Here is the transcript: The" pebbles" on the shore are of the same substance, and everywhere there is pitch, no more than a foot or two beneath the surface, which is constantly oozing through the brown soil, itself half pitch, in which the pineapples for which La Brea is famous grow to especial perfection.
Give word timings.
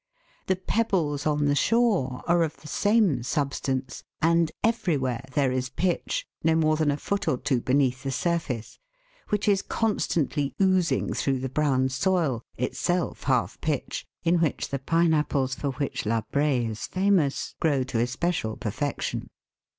The" 0.47 0.55
pebbles" 0.75 1.27
on 1.27 1.45
the 1.45 1.53
shore 1.53 2.23
are 2.25 2.41
of 2.41 2.57
the 2.57 2.67
same 2.67 3.21
substance, 3.21 4.03
and 4.19 4.51
everywhere 4.63 5.23
there 5.33 5.51
is 5.51 5.69
pitch, 5.69 6.25
no 6.43 6.55
more 6.55 6.75
than 6.75 6.89
a 6.89 6.97
foot 6.97 7.27
or 7.27 7.37
two 7.37 7.61
beneath 7.61 8.01
the 8.01 8.09
surface, 8.09 8.79
which 9.29 9.47
is 9.47 9.61
constantly 9.61 10.55
oozing 10.59 11.13
through 11.13 11.37
the 11.37 11.49
brown 11.49 11.87
soil, 11.89 12.41
itself 12.57 13.25
half 13.25 13.61
pitch, 13.61 14.07
in 14.23 14.39
which 14.39 14.69
the 14.69 14.79
pineapples 14.79 15.53
for 15.53 15.69
which 15.73 16.07
La 16.07 16.21
Brea 16.31 16.65
is 16.65 16.87
famous 16.87 17.53
grow 17.59 17.83
to 17.83 17.99
especial 17.99 18.57
perfection. 18.57 19.29